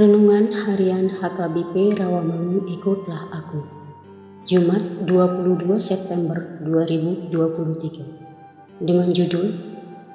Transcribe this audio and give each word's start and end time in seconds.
Renungan 0.00 0.48
Harian 0.48 1.12
HKBP 1.12 2.00
Rawamangun 2.00 2.64
Ikutlah 2.72 3.28
Aku. 3.36 3.60
Jumat 4.48 5.04
22 5.04 5.76
September 5.76 6.56
2023 6.64 8.80
Dengan 8.80 9.12
judul 9.12 9.60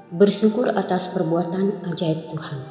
Bersyukur 0.10 0.74
atas 0.74 1.14
perbuatan 1.14 1.86
ajaib 1.86 2.34
Tuhan. 2.34 2.66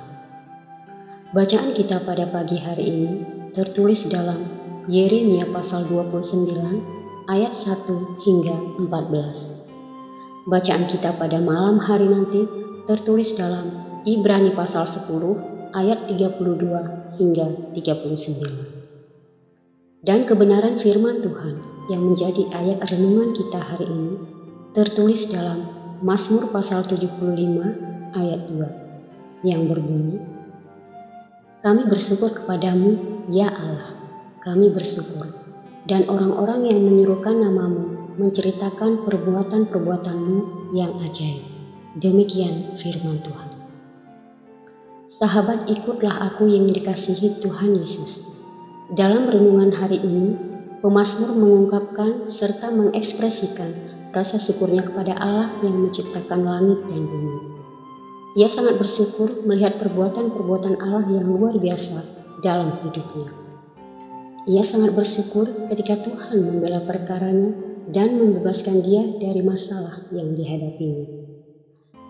Bacaan 1.31 1.71
kita 1.79 2.03
pada 2.03 2.27
pagi 2.35 2.59
hari 2.59 2.91
ini 2.91 3.23
tertulis 3.55 4.11
dalam 4.11 4.51
Yeremia 4.91 5.47
pasal 5.55 5.87
29 5.87 7.31
ayat 7.31 7.55
1 7.55 8.27
hingga 8.27 8.59
14 8.91 10.51
Bacaan 10.51 10.91
kita 10.91 11.15
pada 11.15 11.39
malam 11.39 11.79
hari 11.79 12.11
nanti 12.11 12.43
tertulis 12.91 13.39
dalam 13.39 13.71
Ibrani 14.03 14.51
pasal 14.51 14.91
10 14.91 15.54
ayat 15.75 16.07
32 16.07 17.19
hingga 17.19 17.75
39. 17.75 20.07
Dan 20.07 20.23
kebenaran 20.25 20.79
firman 20.79 21.19
Tuhan 21.21 21.59
yang 21.91 22.07
menjadi 22.07 22.47
ayat 22.55 22.87
renungan 22.89 23.35
kita 23.35 23.59
hari 23.59 23.91
ini 23.91 24.15
tertulis 24.73 25.27
dalam 25.29 25.67
Mazmur 26.01 26.49
pasal 26.55 26.87
75 26.87 28.15
ayat 28.15 28.41
2 28.49 29.45
yang 29.45 29.69
berbunyi 29.69 30.23
Kami 31.61 31.85
bersyukur 31.89 32.33
kepadamu 32.33 33.15
ya 33.33 33.49
Allah 33.49 34.05
kami 34.45 34.77
bersyukur 34.77 35.25
dan 35.89 36.05
orang-orang 36.05 36.69
yang 36.69 36.85
menyerukan 36.85 37.33
namamu 37.33 38.13
menceritakan 38.21 39.09
perbuatan-perbuatanmu 39.09 40.69
yang 40.77 41.01
ajaib. 41.01 41.41
Demikian 41.97 42.77
firman 42.77 43.25
Tuhan. 43.25 43.54
Sahabat 45.15 45.71
ikutlah 45.71 46.27
aku 46.27 46.51
yang 46.51 46.67
dikasihi 46.75 47.39
Tuhan 47.39 47.79
Yesus. 47.79 48.35
Dalam 48.99 49.31
renungan 49.31 49.71
hari 49.71 50.03
ini, 50.03 50.35
pemazmur 50.83 51.39
mengungkapkan 51.39 52.27
serta 52.27 52.75
mengekspresikan 52.75 53.71
rasa 54.11 54.43
syukurnya 54.43 54.83
kepada 54.83 55.15
Allah 55.15 55.55
yang 55.63 55.87
menciptakan 55.87 56.43
langit 56.43 56.83
dan 56.91 57.07
bumi. 57.07 57.39
Ia 58.35 58.51
sangat 58.51 58.75
bersyukur 58.75 59.47
melihat 59.47 59.79
perbuatan-perbuatan 59.79 60.83
Allah 60.83 61.07
yang 61.07 61.31
luar 61.31 61.63
biasa 61.63 62.03
dalam 62.43 62.75
hidupnya. 62.83 63.31
Ia 64.51 64.67
sangat 64.67 64.99
bersyukur 64.99 65.47
ketika 65.71 65.95
Tuhan 66.03 66.43
membela 66.43 66.83
perkaranya 66.83 67.55
dan 67.95 68.19
membebaskan 68.19 68.83
dia 68.83 69.15
dari 69.23 69.47
masalah 69.47 70.11
yang 70.11 70.35
dihadapinya. 70.35 71.07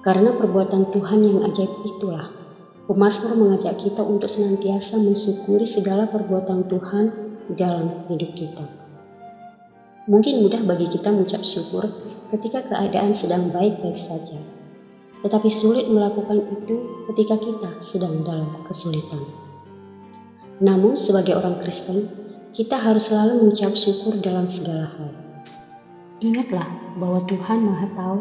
Karena 0.01 0.33
perbuatan 0.33 0.89
Tuhan 0.89 1.21
yang 1.21 1.45
ajaib 1.45 1.85
itulah 1.85 2.44
Pemasmur 2.85 3.33
mengajak 3.41 3.81
kita 3.81 4.05
untuk 4.05 4.29
senantiasa 4.29 5.01
mensyukuri 5.01 5.65
segala 5.65 6.05
perbuatan 6.05 6.69
Tuhan 6.69 7.05
dalam 7.57 8.05
hidup 8.13 8.37
kita. 8.37 8.65
Mungkin 10.05 10.45
mudah 10.45 10.69
bagi 10.69 10.93
kita 10.93 11.09
mengucap 11.09 11.41
syukur 11.49 11.89
ketika 12.29 12.61
keadaan 12.69 13.17
sedang 13.17 13.49
baik-baik 13.49 13.97
saja, 13.97 14.37
tetapi 15.25 15.49
sulit 15.49 15.89
melakukan 15.89 16.45
itu 16.61 16.77
ketika 17.09 17.41
kita 17.41 17.71
sedang 17.81 18.21
dalam 18.21 18.53
kesulitan. 18.69 19.25
Namun, 20.61 21.01
sebagai 21.01 21.41
orang 21.41 21.57
Kristen, 21.65 22.05
kita 22.53 22.77
harus 22.77 23.09
selalu 23.09 23.49
mengucap 23.49 23.73
syukur 23.73 24.13
dalam 24.21 24.45
segala 24.45 24.93
hal. 24.93 25.11
Ingatlah 26.21 26.69
bahwa 27.01 27.25
Tuhan 27.25 27.65
Maha 27.65 27.89
Tahu 27.97 28.19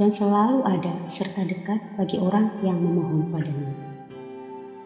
dan 0.00 0.08
selalu 0.08 0.64
ada 0.64 1.04
serta 1.04 1.44
dekat 1.44 1.78
bagi 2.00 2.16
orang 2.16 2.48
yang 2.64 2.80
memohon 2.80 3.28
padanya. 3.28 3.85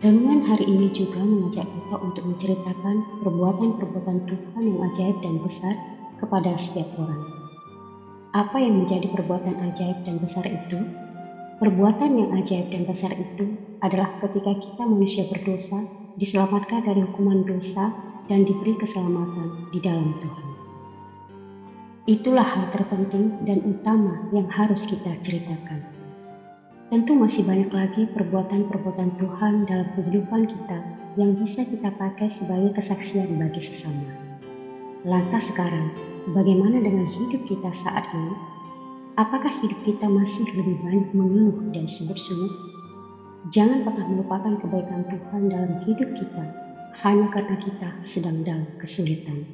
Renungan 0.01 0.49
hari 0.49 0.65
ini 0.65 0.89
juga 0.97 1.21
mengajak 1.21 1.69
kita 1.69 1.97
untuk 2.01 2.25
menceritakan 2.25 3.21
perbuatan-perbuatan 3.21 4.33
Tuhan 4.33 4.63
yang 4.65 4.81
ajaib 4.89 5.17
dan 5.21 5.37
besar 5.45 5.77
kepada 6.17 6.57
setiap 6.57 6.89
orang. 6.97 7.21
Apa 8.33 8.65
yang 8.65 8.81
menjadi 8.81 9.05
perbuatan 9.13 9.61
ajaib 9.61 10.01
dan 10.09 10.17
besar 10.17 10.49
itu? 10.49 10.81
Perbuatan 11.61 12.17
yang 12.17 12.33
ajaib 12.33 12.73
dan 12.73 12.89
besar 12.89 13.13
itu 13.13 13.61
adalah 13.85 14.09
ketika 14.25 14.57
kita 14.57 14.89
manusia 14.89 15.29
berdosa 15.29 15.85
diselamatkan 16.17 16.81
dari 16.81 17.05
hukuman 17.05 17.45
dosa 17.45 17.93
dan 18.25 18.49
diberi 18.49 18.81
keselamatan 18.81 19.69
di 19.69 19.85
dalam 19.85 20.17
Tuhan. 20.17 20.49
Itulah 22.09 22.49
hal 22.49 22.73
terpenting 22.73 23.37
dan 23.45 23.61
utama 23.69 24.17
yang 24.33 24.49
harus 24.49 24.89
kita 24.89 25.13
ceritakan. 25.21 26.00
Tentu 26.91 27.15
masih 27.15 27.47
banyak 27.47 27.71
lagi 27.71 28.03
perbuatan-perbuatan 28.19 29.15
Tuhan 29.23 29.63
dalam 29.63 29.95
kehidupan 29.95 30.43
kita 30.43 30.79
yang 31.15 31.39
bisa 31.39 31.63
kita 31.63 31.87
pakai 31.95 32.27
sebagai 32.27 32.75
kesaksian 32.75 33.39
bagi 33.39 33.63
sesama. 33.63 34.11
Lantas 35.07 35.55
sekarang, 35.55 35.95
bagaimana 36.35 36.83
dengan 36.83 37.07
hidup 37.07 37.47
kita 37.47 37.71
saat 37.71 38.11
ini? 38.11 38.35
Apakah 39.15 39.55
hidup 39.63 39.79
kita 39.87 40.11
masih 40.11 40.43
lebih 40.51 40.83
banyak 40.83 41.07
mengeluh 41.15 41.63
dan 41.71 41.87
sungguh-sungguh? 41.87 42.75
Jangan 43.55 43.87
pernah 43.87 44.11
melupakan 44.11 44.59
kebaikan 44.59 45.07
Tuhan 45.15 45.43
dalam 45.47 45.79
hidup 45.87 46.11
kita 46.19 46.45
hanya 47.07 47.31
karena 47.31 47.55
kita 47.55 47.89
sedang 48.03 48.43
dalam 48.43 48.67
kesulitan. 48.83 49.47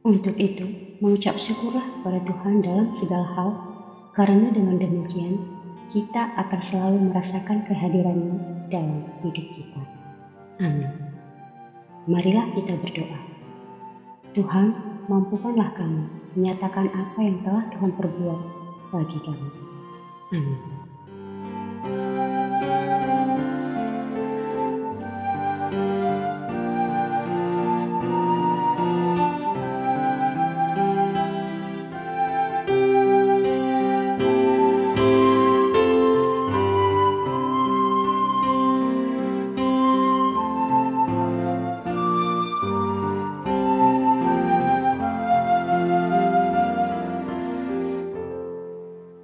Untuk 0.00 0.32
itu, 0.40 0.96
mengucap 1.04 1.36
syukurlah 1.36 1.84
pada 2.00 2.24
Tuhan 2.24 2.64
dalam 2.64 2.88
segala 2.88 3.28
hal, 3.36 3.50
karena 4.16 4.48
dengan 4.48 4.80
demikian 4.80 5.57
kita 5.88 6.36
akan 6.36 6.60
selalu 6.60 6.98
merasakan 7.12 7.64
kehadirannya 7.64 8.36
dalam 8.68 9.08
hidup 9.24 9.46
kita. 9.56 9.80
Amin. 10.60 10.92
Marilah 12.08 12.52
kita 12.56 12.76
berdoa. 12.76 13.20
Tuhan, 14.36 14.76
mampukanlah 15.08 15.72
kami 15.72 16.04
menyatakan 16.36 16.92
apa 16.92 17.18
yang 17.24 17.40
telah 17.40 17.64
Tuhan 17.72 17.92
perbuat 17.96 18.40
bagi 18.92 19.18
kami. 19.24 19.50
Amin. 20.36 20.60